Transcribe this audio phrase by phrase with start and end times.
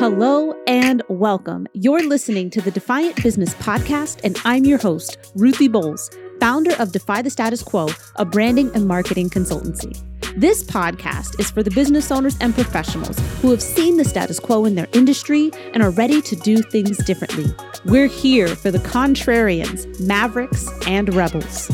[0.00, 1.66] Hello and welcome.
[1.74, 6.10] You're listening to the Defiant Business Podcast, and I'm your host, Ruthie Bowles,
[6.40, 10.02] founder of Defy the Status Quo, a branding and marketing consultancy.
[10.40, 14.64] This podcast is for the business owners and professionals who have seen the status quo
[14.64, 17.52] in their industry and are ready to do things differently.
[17.84, 21.70] We're here for the contrarians, mavericks, and rebels.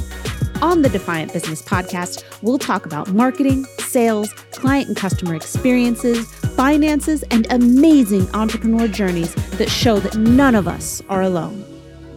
[0.63, 7.23] On the Defiant Business Podcast, we'll talk about marketing, sales, client and customer experiences, finances,
[7.31, 11.63] and amazing entrepreneur journeys that show that none of us are alone.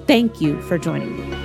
[0.07, 1.35] Thank you for joining me.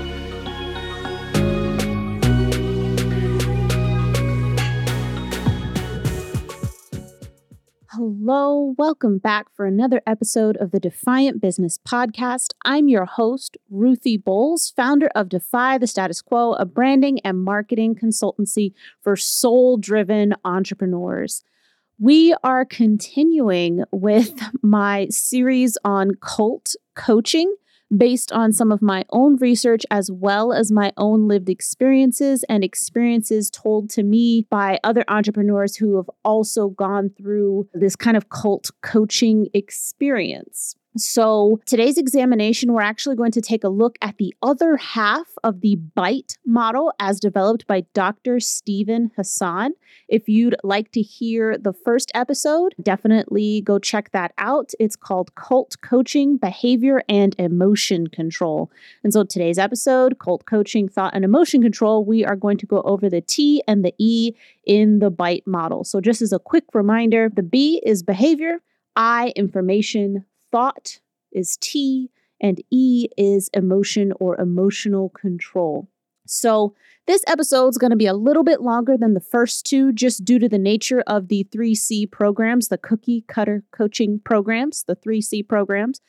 [7.91, 12.53] Hello, welcome back for another episode of the Defiant Business Podcast.
[12.65, 17.97] I'm your host, Ruthie Bowles, founder of Defy the Status Quo, a branding and marketing
[17.97, 18.73] consultancy
[19.03, 21.45] for soul driven entrepreneurs.
[22.01, 27.55] We are continuing with my series on cult coaching
[27.97, 32.65] based on some of my own research as well as my own lived experiences and
[32.65, 38.29] experiences told to me by other entrepreneurs who have also gone through this kind of
[38.29, 40.75] cult coaching experience.
[40.97, 45.61] So, today's examination, we're actually going to take a look at the other half of
[45.61, 48.39] the BITE model as developed by Dr.
[48.39, 49.73] Steven Hassan.
[50.07, 54.71] If you'd like to hear the first episode, definitely go check that out.
[54.79, 58.71] It's called Cult Coaching, Behavior, and Emotion Control.
[59.03, 62.83] And so, today's episode, Cult Coaching, Thought, and Emotion Control, we are going to go
[62.83, 64.31] over the T and the E
[64.65, 65.83] in the BITE model.
[65.83, 68.61] So, just as a quick reminder, the B is behavior,
[68.95, 70.25] I, information,
[70.55, 71.01] thought
[71.33, 75.89] is T, and E is emotion or emotional control.
[76.29, 76.75] So,
[77.09, 80.25] this episode is going to be a little bit longer than the first two, just
[80.25, 85.47] due to the nature of the 3C programs, the cookie cutter coaching programs, the 3C
[85.47, 86.01] programs,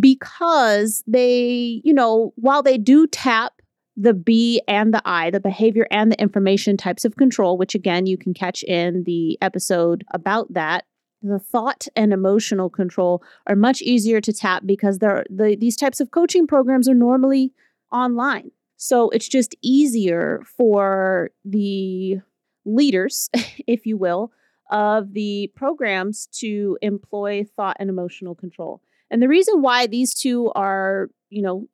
[0.00, 3.60] because they, you know, while they do tap
[3.94, 8.06] the B and the I, the behavior and the information types of control, which again
[8.06, 10.86] you can catch in the episode about that,
[11.26, 16.00] the thought and emotional control are much easier to tap because they're, the, these types
[16.00, 17.52] of coaching programs are normally
[17.92, 18.50] online.
[18.76, 22.20] So it's just easier for the
[22.64, 23.30] leaders,
[23.66, 24.32] if you will,
[24.70, 28.82] of the programs to employ thought and emotional control.
[29.10, 31.68] And the reason why these two are, you know,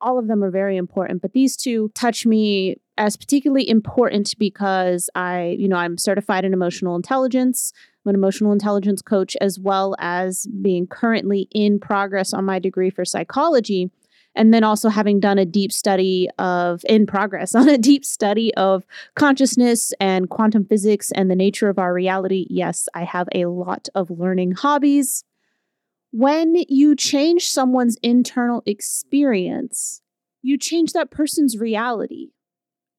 [0.00, 5.10] all of them are very important, but these two touch me as particularly important because
[5.14, 7.72] I, you know, I'm certified in emotional intelligence.
[8.04, 12.90] I'm an emotional intelligence coach, as well as being currently in progress on my degree
[12.90, 13.90] for psychology.
[14.36, 18.52] And then also having done a deep study of, in progress, on a deep study
[18.54, 18.84] of
[19.14, 22.46] consciousness and quantum physics and the nature of our reality.
[22.50, 25.24] Yes, I have a lot of learning hobbies.
[26.10, 30.00] When you change someone's internal experience,
[30.42, 32.30] you change that person's reality.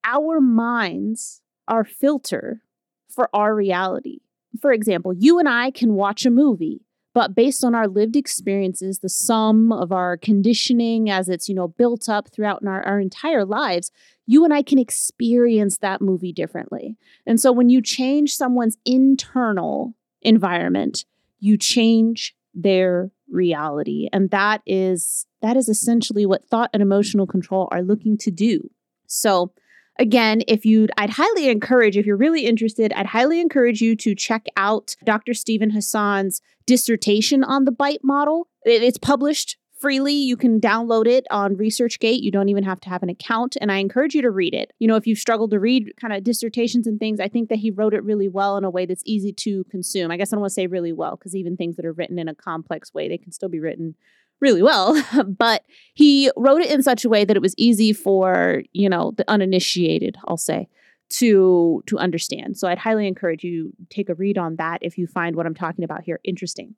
[0.06, 2.62] Our minds are filter
[3.10, 4.20] for our reality
[4.60, 6.82] for example, you and I can watch a movie,
[7.14, 11.68] but based on our lived experiences, the sum of our conditioning as it's, you know,
[11.68, 13.92] built up throughout our, our entire lives,
[14.26, 16.98] you and I can experience that movie differently.
[17.26, 21.06] And so when you change someone's internal environment,
[21.40, 24.08] you change their reality.
[24.12, 28.70] And that is that is essentially what thought and emotional control are looking to do.
[29.08, 29.52] So
[29.98, 34.14] Again, if you'd, I'd highly encourage, if you're really interested, I'd highly encourage you to
[34.14, 35.34] check out Dr.
[35.34, 38.48] Steven Hassan's dissertation on the BITE model.
[38.64, 40.14] It's published freely.
[40.14, 42.22] You can download it on ResearchGate.
[42.22, 43.56] You don't even have to have an account.
[43.62, 44.72] And I encourage you to read it.
[44.80, 47.60] You know, if you've struggled to read kind of dissertations and things, I think that
[47.60, 50.12] he wrote it really well in a way that's easy to consume.
[50.12, 52.18] I guess I don't want to say really well because even things that are written
[52.18, 53.96] in a complex way, they can still be written
[54.42, 55.02] really well,
[55.38, 55.64] but
[55.94, 59.30] he wrote it in such a way that it was easy for, you know, the
[59.30, 60.68] uninitiated, I'll say,
[61.10, 62.58] to to understand.
[62.58, 65.56] So I'd highly encourage you take a read on that if you find what I'm
[65.56, 66.76] talking about here interesting.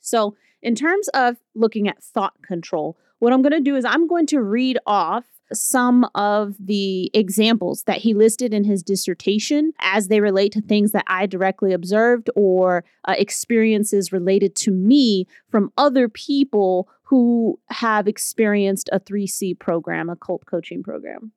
[0.00, 4.06] So, in terms of looking at thought control, what I'm going to do is I'm
[4.06, 10.08] going to read off some of the examples that he listed in his dissertation as
[10.08, 15.72] they relate to things that I directly observed or uh, experiences related to me from
[15.76, 21.32] other people who have experienced a 3C program, a cult coaching program.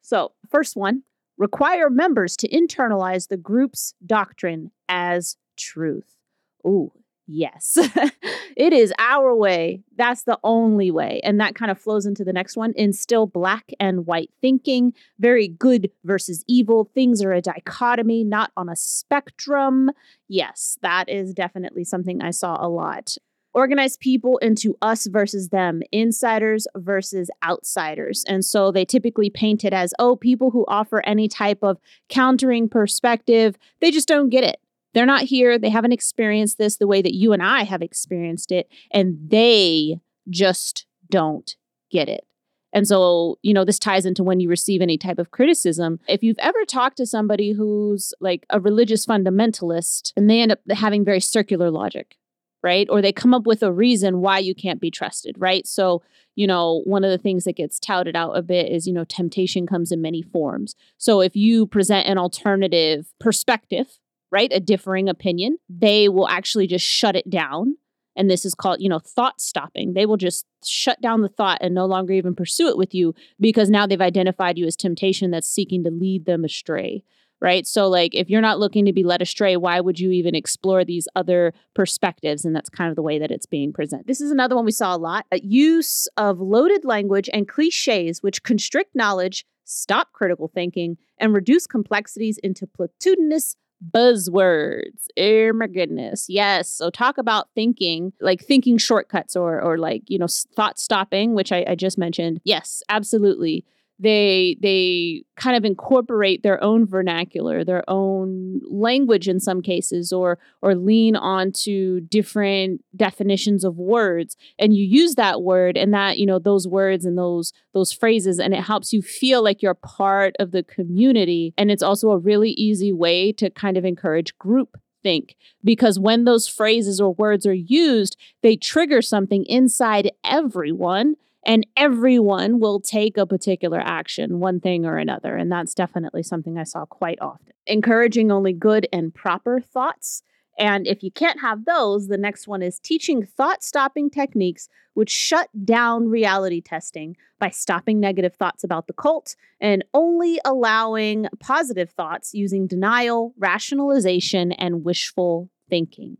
[0.00, 1.02] So, first one
[1.36, 6.16] require members to internalize the group's doctrine as truth.
[6.64, 6.92] Ooh,
[7.30, 7.76] Yes,
[8.56, 9.82] it is our way.
[9.98, 11.20] That's the only way.
[11.22, 15.46] And that kind of flows into the next one instill black and white thinking, very
[15.46, 16.90] good versus evil.
[16.94, 19.90] Things are a dichotomy, not on a spectrum.
[20.26, 23.18] Yes, that is definitely something I saw a lot.
[23.54, 28.24] Organize people into us versus them, insiders versus outsiders.
[28.28, 31.78] And so they typically paint it as, oh, people who offer any type of
[32.08, 34.60] countering perspective, they just don't get it.
[34.94, 35.58] They're not here.
[35.58, 38.70] They haven't experienced this the way that you and I have experienced it.
[38.90, 41.56] And they just don't
[41.90, 42.24] get it.
[42.72, 46.00] And so, you know, this ties into when you receive any type of criticism.
[46.06, 50.60] If you've ever talked to somebody who's like a religious fundamentalist and they end up
[50.70, 52.17] having very circular logic,
[52.62, 52.86] right?
[52.90, 55.66] Or they come up with a reason why you can't be trusted, right?
[55.66, 56.02] So,
[56.34, 59.04] you know, one of the things that gets touted out a bit is, you know,
[59.04, 60.74] temptation comes in many forms.
[60.96, 63.98] So if you present an alternative perspective,
[64.30, 67.76] right, a differing opinion, they will actually just shut it down.
[68.16, 69.94] And this is called, you know, thought stopping.
[69.94, 73.14] They will just shut down the thought and no longer even pursue it with you
[73.38, 77.04] because now they've identified you as temptation that's seeking to lead them astray
[77.40, 77.66] right?
[77.66, 80.84] So, like, if you're not looking to be led astray, why would you even explore
[80.84, 82.44] these other perspectives?
[82.44, 84.06] And that's kind of the way that it's being presented.
[84.06, 88.22] This is another one we saw a lot a use of loaded language and cliches
[88.22, 93.56] which constrict knowledge, stop critical thinking, and reduce complexities into platitudinous
[93.94, 95.06] buzzwords.
[95.18, 96.26] Oh my goodness.
[96.28, 96.68] Yes.
[96.68, 100.26] So talk about thinking, like thinking shortcuts or or like, you know,
[100.56, 102.40] thought stopping, which I, I just mentioned.
[102.44, 103.64] Yes, absolutely
[103.98, 110.38] they they kind of incorporate their own vernacular their own language in some cases or
[110.62, 116.26] or lean onto different definitions of words and you use that word and that you
[116.26, 120.34] know those words and those those phrases and it helps you feel like you're part
[120.38, 124.76] of the community and it's also a really easy way to kind of encourage group
[125.02, 131.14] think because when those phrases or words are used they trigger something inside everyone
[131.46, 135.36] and everyone will take a particular action, one thing or another.
[135.36, 137.52] And that's definitely something I saw quite often.
[137.66, 140.22] Encouraging only good and proper thoughts.
[140.58, 145.10] And if you can't have those, the next one is teaching thought stopping techniques which
[145.10, 151.90] shut down reality testing by stopping negative thoughts about the cult and only allowing positive
[151.90, 156.16] thoughts using denial, rationalization, and wishful thinking.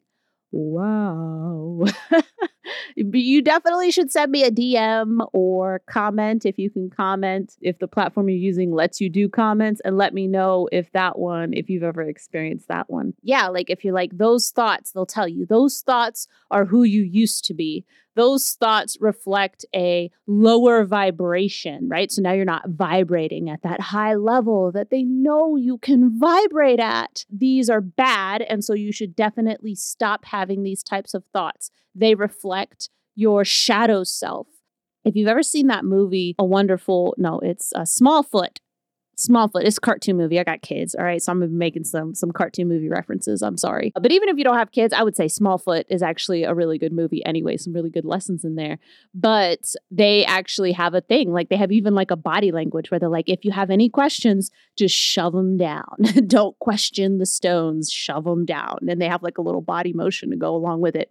[0.53, 1.87] Wow.
[2.97, 7.57] you definitely should send me a DM or comment if you can comment.
[7.61, 11.19] If the platform you're using lets you do comments, and let me know if that
[11.19, 13.15] one, if you've ever experienced that one.
[13.23, 17.03] Yeah, like if you're like, those thoughts, they'll tell you those thoughts are who you
[17.03, 17.85] used to be
[18.19, 22.11] those thoughts reflect a lower vibration, right?
[22.11, 26.81] So now you're not vibrating at that high level that they know you can vibrate
[26.81, 27.25] at.
[27.31, 28.43] These are bad.
[28.43, 31.71] And so you should definitely stop having these types of thoughts.
[31.99, 34.47] They reflect your shadow self.
[35.05, 38.59] If you've ever seen that movie, A Wonderful, no, it's a Smallfoot.
[39.19, 39.65] Smallfoot.
[39.65, 40.39] It's a cartoon movie.
[40.39, 40.95] I got kids.
[40.95, 41.21] All right.
[41.21, 43.43] So I'm making some some cartoon movie references.
[43.43, 43.93] I'm sorry.
[44.01, 46.79] But even if you don't have kids, I would say Smallfoot is actually a really
[46.79, 47.57] good movie anyway.
[47.57, 48.79] Some really good lessons in there.
[49.13, 51.33] But they actually have a thing.
[51.33, 53.89] Like they have even like a body language where they're like, if you have any
[53.89, 55.97] questions, just shove them down.
[56.29, 58.79] don't question the stones, shove them down.
[58.89, 61.11] And they have like a little body motion to go along with it.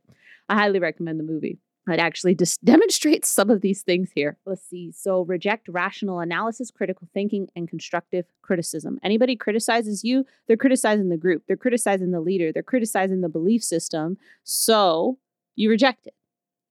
[0.49, 1.59] I highly recommend the movie.
[1.87, 4.37] It actually just demonstrates some of these things here.
[4.45, 4.91] Let's see.
[4.91, 8.99] So, reject rational analysis, critical thinking, and constructive criticism.
[9.03, 13.63] Anybody criticizes you, they're criticizing the group, they're criticizing the leader, they're criticizing the belief
[13.63, 14.17] system.
[14.43, 15.17] So,
[15.55, 16.13] you reject it.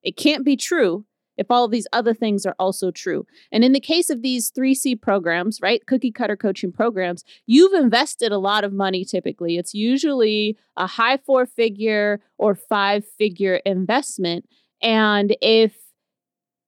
[0.03, 1.05] It can't be true
[1.37, 3.26] if all of these other things are also true.
[3.52, 8.33] And in the case of these 3C programs, right, cookie cutter coaching programs, you've invested
[8.33, 9.57] a lot of money typically.
[9.57, 14.47] It's usually a high four figure or five figure investment
[14.83, 15.75] and if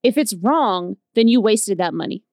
[0.01, 2.23] if it's wrong, then you wasted that money.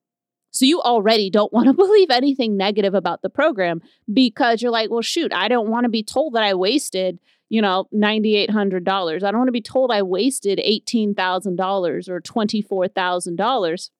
[0.50, 4.90] So you already don't want to believe anything negative about the program because you're like,
[4.90, 9.22] well, shoot, I don't want to be told that I wasted, you know, $9,800.
[9.22, 13.90] I don't want to be told I wasted $18,000 or $24,000.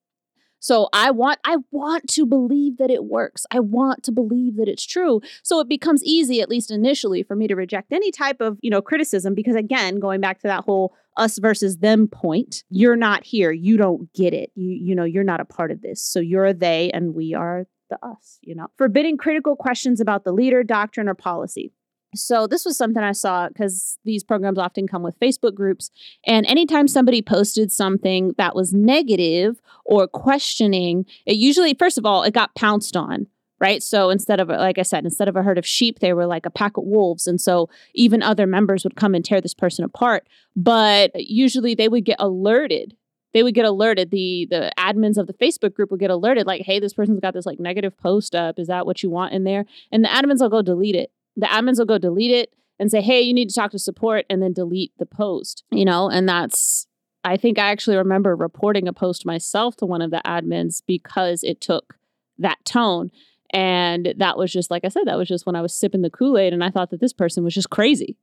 [0.59, 3.47] So I want I want to believe that it works.
[3.51, 5.21] I want to believe that it's true.
[5.43, 8.71] So it becomes easy at least initially for me to reject any type of, you
[8.71, 13.25] know, criticism because again, going back to that whole us versus them point, you're not
[13.25, 13.53] here.
[13.53, 14.51] You don't get it.
[14.55, 16.03] You you know, you're not a part of this.
[16.03, 18.67] So you're a they and we are the us, you know.
[18.77, 21.73] Forbidding critical questions about the leader, doctrine or policy.
[22.15, 25.91] So this was something I saw because these programs often come with Facebook groups.
[26.27, 32.23] And anytime somebody posted something that was negative or questioning, it usually, first of all,
[32.23, 33.27] it got pounced on.
[33.59, 33.83] Right.
[33.83, 36.45] So instead of, like I said, instead of a herd of sheep, they were like
[36.45, 37.27] a pack of wolves.
[37.27, 40.29] And so even other members would come and tear this person apart.
[40.55, 42.95] But usually they would get alerted
[43.37, 46.63] they would get alerted the the admins of the facebook group would get alerted like
[46.63, 49.45] hey this person's got this like negative post up is that what you want in
[49.45, 52.91] there and the admins will go delete it the admins will go delete it and
[52.91, 56.09] say, hey, you need to talk to support and then delete the post, you know,
[56.09, 56.87] and that's,
[57.25, 61.43] I think I actually remember reporting a post myself to one of the admins because
[61.43, 61.97] it took
[62.39, 63.11] that tone.
[63.51, 66.11] And that was just, like I said, that was just when I was sipping the
[66.11, 68.17] Kool Aid and I thought that this person was just crazy.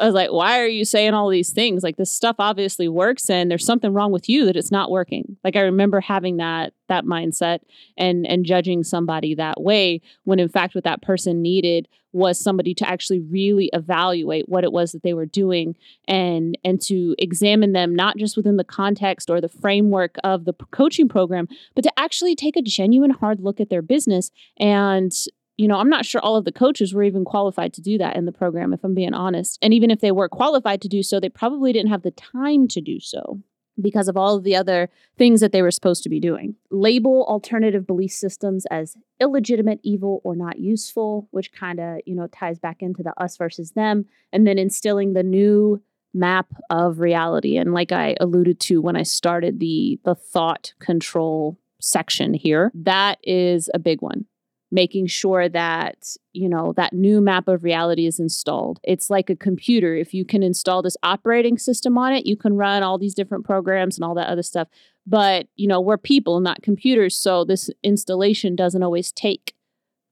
[0.00, 1.82] I was like, why are you saying all these things?
[1.82, 5.36] Like this stuff obviously works and there's something wrong with you that it's not working.
[5.44, 7.60] Like I remember having that that mindset
[7.96, 12.74] and and judging somebody that way when in fact what that person needed was somebody
[12.74, 15.74] to actually really evaluate what it was that they were doing
[16.06, 20.52] and and to examine them not just within the context or the framework of the
[20.70, 25.12] coaching program, but to actually take a genuine hard look at their business and
[25.56, 28.16] you know, I'm not sure all of the coaches were even qualified to do that
[28.16, 29.58] in the program, if I'm being honest.
[29.62, 32.68] And even if they were qualified to do so, they probably didn't have the time
[32.68, 33.40] to do so
[33.80, 36.54] because of all of the other things that they were supposed to be doing.
[36.70, 42.26] Label alternative belief systems as illegitimate, evil, or not useful, which kind of, you know,
[42.28, 44.04] ties back into the us versus them.
[44.32, 45.82] And then instilling the new
[46.14, 47.56] map of reality.
[47.56, 53.18] And like I alluded to when I started the the thought control section here, that
[53.22, 54.26] is a big one
[54.72, 58.80] making sure that you know that new map of reality is installed.
[58.82, 59.94] It's like a computer.
[59.94, 63.44] If you can install this operating system on it you can run all these different
[63.44, 64.68] programs and all that other stuff.
[65.06, 69.54] But you know we're people not computers so this installation doesn't always take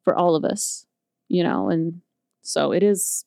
[0.04, 0.86] for all of us
[1.28, 2.00] you know and
[2.42, 3.24] so it is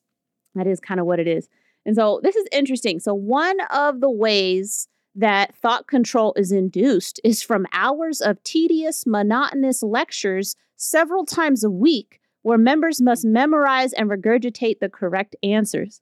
[0.54, 1.48] that is kind of what it is.
[1.86, 2.98] And so this is interesting.
[2.98, 9.06] So one of the ways that thought control is induced is from hours of tedious,
[9.06, 16.00] monotonous lectures several times a week where members must memorize and regurgitate the correct answers.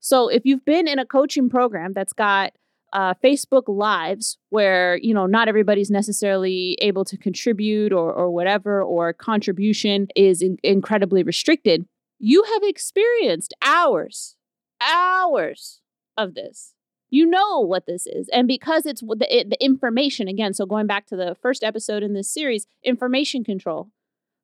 [0.00, 2.52] So if you've been in a coaching program that's got
[2.92, 8.82] uh, Facebook Lives where you know not everybody's necessarily able to contribute or or whatever,
[8.82, 11.86] or contribution is in- incredibly restricted,
[12.18, 14.36] you have experienced hours,
[14.80, 15.80] hours
[16.18, 16.71] of this
[17.12, 20.86] you know what this is and because it's the, it, the information again so going
[20.86, 23.90] back to the first episode in this series information control.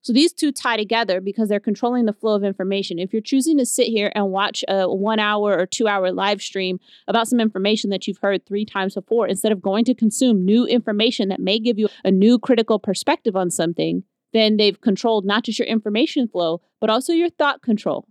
[0.03, 3.01] So these two tie together because they're controlling the flow of information.
[3.01, 6.41] If you're choosing to sit here and watch a one hour or two hour live
[6.41, 10.45] stream about some information that you've heard three times before instead of going to consume
[10.45, 15.25] new information that may give you a new critical perspective on something then they've controlled
[15.25, 18.07] not just your information flow but also your thought control.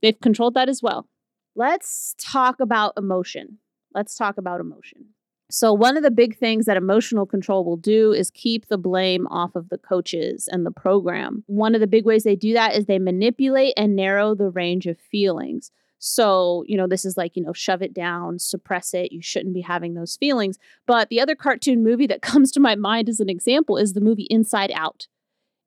[0.00, 1.08] They've controlled that as well.
[1.54, 3.58] Let's talk about emotion
[3.94, 5.06] let's talk about emotion.
[5.50, 9.26] So, one of the big things that emotional control will do is keep the blame
[9.28, 11.42] off of the coaches and the program.
[11.46, 14.86] One of the big ways they do that is they manipulate and narrow the range
[14.86, 15.70] of feelings.
[15.98, 19.10] So, you know, this is like, you know, shove it down, suppress it.
[19.10, 20.58] You shouldn't be having those feelings.
[20.86, 24.00] But the other cartoon movie that comes to my mind as an example is the
[24.00, 25.08] movie Inside Out.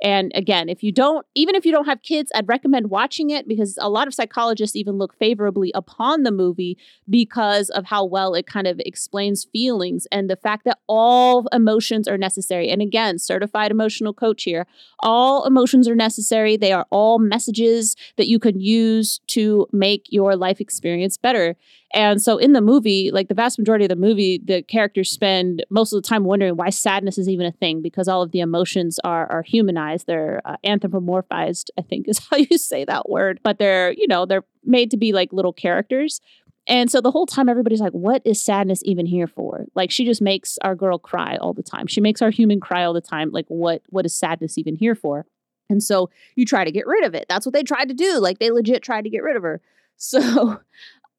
[0.02, 3.48] And again, if you don't, even if you don't have kids, I'd recommend watching it
[3.48, 6.78] because a lot of psychologists even look favorably upon the movie
[7.10, 12.08] because of how well it kind of explains feelings and the fact that all emotions
[12.08, 12.70] are necessary.
[12.70, 14.66] And again, certified emotional coach here,
[15.02, 16.58] all emotions are necessary.
[16.58, 21.56] They are all messages that you can use to make your life experience better.
[21.94, 25.66] And so in the movie, like the vast majority of the movie, the characters spend
[25.70, 28.40] most of the time wondering why sadness is even a thing because all of the
[28.40, 29.91] emotions are are humanized.
[29.98, 33.40] They're uh, anthropomorphized, I think is how you say that word.
[33.44, 36.22] But they're, you know, they're made to be like little characters.
[36.68, 39.66] And so the whole time everybody's like, what is sadness even here for?
[39.76, 41.88] Like she just makes our girl cry all the time.
[41.88, 43.32] She makes our human cry all the time.
[43.32, 45.26] Like what what is sadness even here for?
[45.70, 47.26] And so you try to get rid of it.
[47.28, 48.20] That's what they tried to do.
[48.20, 49.62] Like they legit tried to get rid of her.
[50.04, 50.60] So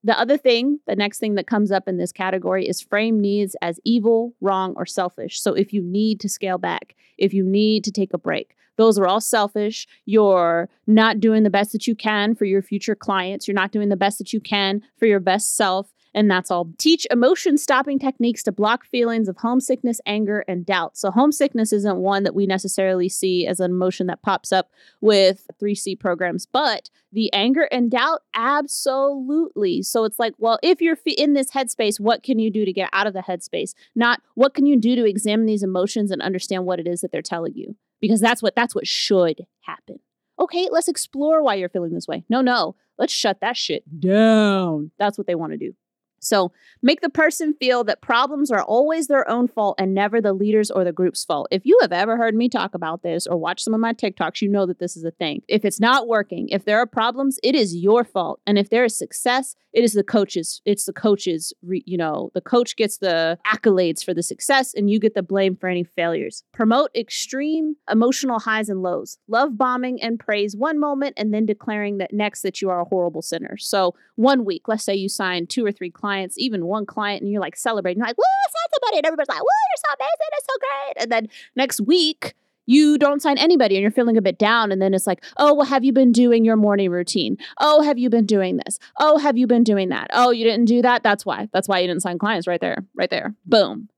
[0.02, 3.54] the other thing, the next thing that comes up in this category is frame needs
[3.62, 5.40] as evil, wrong, or selfish.
[5.40, 8.98] So if you need to scale back, if you need to take a break, those
[8.98, 9.86] are all selfish.
[10.06, 13.46] You're not doing the best that you can for your future clients.
[13.46, 15.92] You're not doing the best that you can for your best self.
[16.14, 16.68] And that's all.
[16.78, 20.96] Teach emotion stopping techniques to block feelings of homesickness, anger, and doubt.
[20.96, 24.70] So, homesickness isn't one that we necessarily see as an emotion that pops up
[25.00, 29.82] with 3C programs, but the anger and doubt, absolutely.
[29.82, 32.90] So, it's like, well, if you're in this headspace, what can you do to get
[32.92, 33.74] out of the headspace?
[33.94, 37.12] Not what can you do to examine these emotions and understand what it is that
[37.12, 37.76] they're telling you?
[38.02, 40.00] Because that's what that's what should happen.
[40.38, 42.24] Okay, let's explore why you're feeling this way.
[42.28, 44.90] No, no, let's shut that shit down.
[44.98, 45.74] That's what they want to do.
[46.22, 46.52] So
[46.82, 50.70] make the person feel that problems are always their own fault and never the leader's
[50.70, 51.48] or the group's fault.
[51.50, 54.40] If you have ever heard me talk about this or watch some of my TikToks,
[54.40, 55.42] you know that this is a thing.
[55.48, 58.40] If it's not working, if there are problems, it is your fault.
[58.46, 60.60] And if there is success, it is the coach's.
[60.64, 65.00] It's the coach's, you know, the coach gets the accolades for the success and you
[65.00, 66.44] get the blame for any failures.
[66.52, 69.18] Promote extreme emotional highs and lows.
[69.28, 72.84] Love bombing and praise one moment and then declaring that next that you are a
[72.84, 73.56] horrible sinner.
[73.56, 77.30] So one week, let's say you sign two or three clients, even one client, and
[77.30, 78.98] you're like celebrating, you're like, woo, I signed somebody.
[78.98, 80.30] And everybody's like, woo, you're so amazing.
[80.32, 81.02] It's so great.
[81.02, 82.34] And then next week,
[82.66, 84.70] you don't sign anybody and you're feeling a bit down.
[84.70, 87.36] And then it's like, oh, well, have you been doing your morning routine?
[87.58, 88.78] Oh, have you been doing this?
[89.00, 90.08] Oh, have you been doing that?
[90.12, 91.02] Oh, you didn't do that?
[91.02, 91.48] That's why.
[91.52, 92.84] That's why you didn't sign clients right there.
[92.94, 93.34] Right there.
[93.44, 93.88] Boom.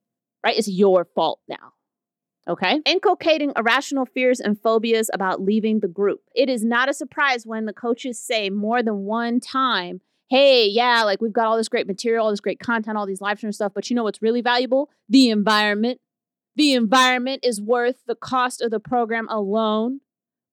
[0.42, 0.56] Right?
[0.56, 1.72] It's your fault now.
[2.48, 2.80] Okay.
[2.84, 6.22] Inculcating irrational fears and phobias about leaving the group.
[6.34, 11.02] It is not a surprise when the coaches say more than one time, hey, yeah,
[11.04, 13.52] like we've got all this great material, all this great content, all these live stream
[13.52, 14.90] stuff, but you know what's really valuable?
[15.08, 16.00] The environment.
[16.56, 20.00] The environment is worth the cost of the program alone.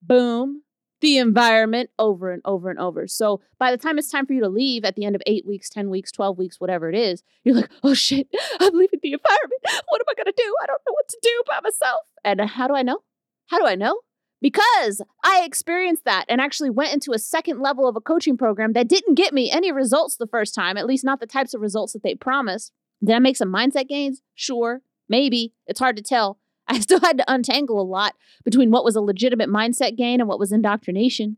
[0.01, 0.63] Boom.
[0.99, 3.07] The environment over and over and over.
[3.07, 5.45] So by the time it's time for you to leave at the end of eight
[5.45, 8.27] weeks, 10 weeks, 12 weeks, whatever it is, you're like, oh shit,
[8.59, 9.61] I'm leaving the environment.
[9.87, 10.55] What am I going to do?
[10.61, 12.01] I don't know what to do by myself.
[12.23, 12.99] And how do I know?
[13.47, 13.99] How do I know?
[14.41, 18.73] Because I experienced that and actually went into a second level of a coaching program
[18.73, 21.61] that didn't get me any results the first time, at least not the types of
[21.61, 22.71] results that they promised.
[23.03, 24.21] Did I make some mindset gains?
[24.33, 24.81] Sure.
[25.07, 25.53] Maybe.
[25.67, 26.39] It's hard to tell.
[26.67, 30.27] I still had to untangle a lot between what was a legitimate mindset gain and
[30.27, 31.37] what was indoctrination,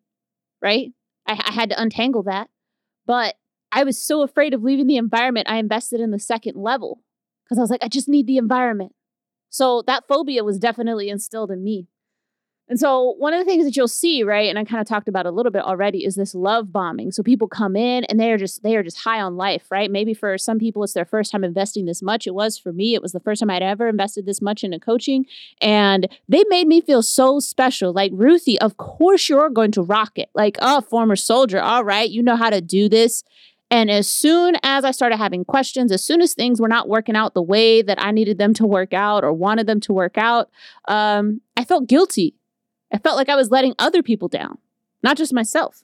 [0.62, 0.92] right?
[1.28, 2.50] I, I had to untangle that.
[3.06, 3.36] But
[3.72, 7.02] I was so afraid of leaving the environment, I invested in the second level
[7.44, 8.94] because I was like, I just need the environment.
[9.50, 11.88] So that phobia was definitely instilled in me.
[12.70, 15.10] And so one of the things that you'll see, right, and I kind of talked
[15.10, 17.12] about a little bit already, is this love bombing.
[17.12, 19.92] So people come in and they are just they are just high on life, right?
[19.92, 22.26] Maybe for some people it's their first time investing this much.
[22.26, 22.96] It was for me.
[22.96, 25.26] It was the first time I'd ever invested this much into coaching,
[25.60, 27.92] and they made me feel so special.
[27.92, 30.30] Like Ruthie, of course you're going to rock it.
[30.34, 33.24] Like, oh, former soldier, all right, you know how to do this.
[33.70, 37.16] And as soon as I started having questions, as soon as things were not working
[37.16, 40.18] out the way that I needed them to work out or wanted them to work
[40.18, 40.50] out,
[40.88, 42.36] um, I felt guilty
[42.94, 44.60] I felt like I was letting other people down,
[45.02, 45.84] not just myself.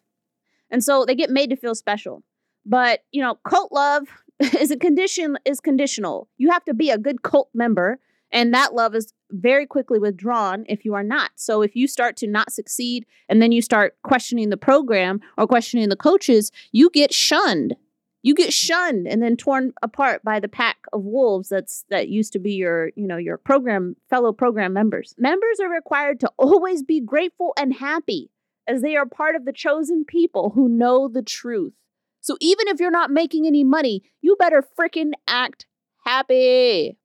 [0.69, 2.23] And so they get made to feel special.
[2.65, 4.07] But, you know, cult love
[4.39, 6.29] is a condition is conditional.
[6.37, 7.99] You have to be a good cult member
[8.31, 11.31] and that love is very quickly withdrawn if you are not.
[11.35, 15.47] So if you start to not succeed and then you start questioning the program or
[15.47, 17.75] questioning the coaches, you get shunned
[18.21, 22.33] you get shunned and then torn apart by the pack of wolves that's that used
[22.33, 25.13] to be your you know your program fellow program members.
[25.17, 28.31] Members are required to always be grateful and happy
[28.67, 31.73] as they are part of the chosen people who know the truth.
[32.21, 35.65] So even if you're not making any money you better freaking act
[36.05, 36.97] happy.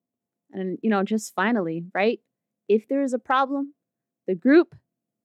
[0.53, 2.21] And you know just finally right
[2.69, 3.75] if there is a problem
[4.27, 4.75] the group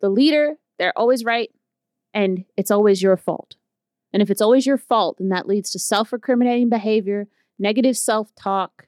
[0.01, 1.49] the leader they're always right
[2.13, 3.55] and it's always your fault
[4.13, 8.87] and if it's always your fault, then that leads to self-recriminating behavior, negative self-talk,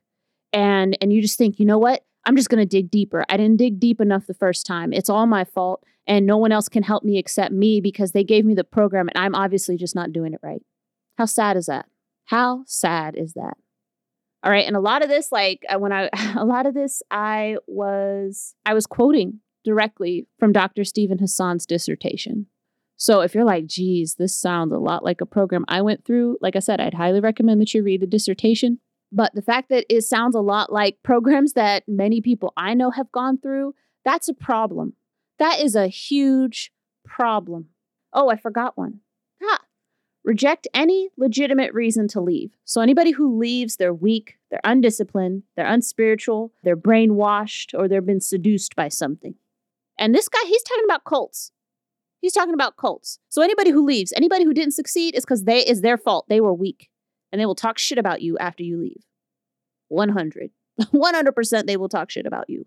[0.53, 2.03] and and you just think, you know what?
[2.25, 3.25] I'm just going to dig deeper.
[3.29, 4.93] I didn't dig deep enough the first time.
[4.93, 8.23] It's all my fault, and no one else can help me except me because they
[8.23, 10.62] gave me the program, and I'm obviously just not doing it right.
[11.17, 11.88] How sad is that?
[12.25, 13.55] How sad is that?
[14.43, 17.03] All right, and a lot of this, like uh, when I, a lot of this,
[17.12, 20.84] I was, I was quoting directly from Dr.
[20.84, 22.47] Steven Hassan's dissertation.
[23.01, 26.37] So if you're like, geez, this sounds a lot like a program I went through,
[26.39, 28.79] like I said, I'd highly recommend that you read the dissertation.
[29.11, 32.91] But the fact that it sounds a lot like programs that many people I know
[32.91, 33.73] have gone through,
[34.05, 34.93] that's a problem.
[35.39, 36.71] That is a huge
[37.03, 37.69] problem.
[38.13, 38.99] Oh, I forgot one.
[39.41, 39.61] Ha!
[40.23, 42.51] Reject any legitimate reason to leave.
[42.65, 48.21] So anybody who leaves, they're weak, they're undisciplined, they're unspiritual, they're brainwashed, or they've been
[48.21, 49.33] seduced by something.
[49.97, 51.51] And this guy, he's talking about cults.
[52.21, 53.19] He's talking about cults.
[53.29, 56.27] So anybody who leaves, anybody who didn't succeed is because they is their fault.
[56.29, 56.89] They were weak.
[57.31, 59.03] And they will talk shit about you after you leave.
[59.88, 60.51] 100.
[60.79, 62.65] 100% they will talk shit about you.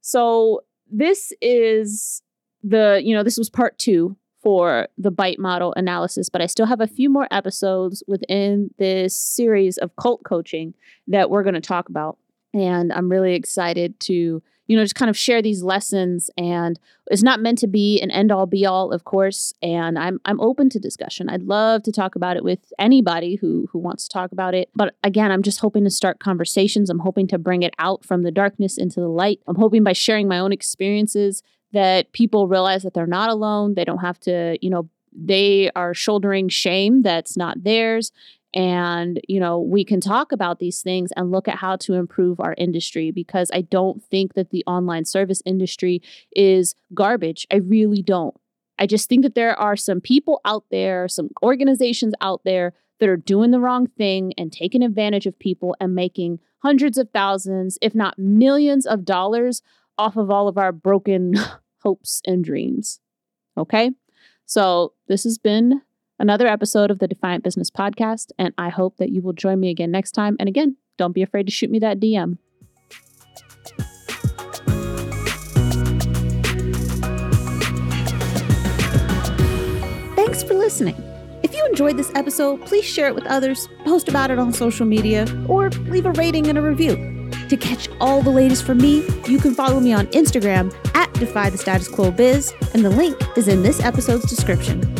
[0.00, 2.22] So this is
[2.62, 6.66] the, you know, this was part 2 for the bite model analysis, but I still
[6.66, 10.72] have a few more episodes within this series of cult coaching
[11.08, 12.16] that we're going to talk about.
[12.54, 16.30] And I'm really excited to you know, just kind of share these lessons.
[16.38, 16.78] And
[17.10, 19.52] it's not meant to be an end all be all, of course.
[19.60, 21.28] And I'm I'm open to discussion.
[21.28, 24.70] I'd love to talk about it with anybody who who wants to talk about it.
[24.76, 26.88] But again, I'm just hoping to start conversations.
[26.88, 29.40] I'm hoping to bring it out from the darkness into the light.
[29.48, 33.74] I'm hoping by sharing my own experiences that people realize that they're not alone.
[33.74, 38.12] They don't have to, you know, they are shouldering shame that's not theirs
[38.52, 42.40] and you know we can talk about these things and look at how to improve
[42.40, 46.02] our industry because i don't think that the online service industry
[46.34, 47.46] is garbage.
[47.52, 48.34] I really don't.
[48.78, 53.08] I just think that there are some people out there some organizations out there that
[53.08, 57.78] are doing the wrong thing and taking advantage of people and making hundreds of thousands
[57.80, 59.62] if not millions of dollars
[59.98, 61.34] off of all of our broken
[61.82, 63.00] hopes and dreams.
[63.56, 63.90] Okay?
[64.46, 65.82] So this has been
[66.20, 69.70] another episode of the Defiant Business Podcast, and I hope that you will join me
[69.70, 70.36] again next time.
[70.38, 72.36] And again, don't be afraid to shoot me that DM.
[80.14, 80.94] Thanks for listening.
[81.42, 84.84] If you enjoyed this episode, please share it with others, post about it on social
[84.84, 87.30] media, or leave a rating and a review.
[87.48, 91.48] To catch all the latest from me, you can follow me on Instagram at Defy
[91.48, 94.99] the Status Quo Biz, and the link is in this episode's description.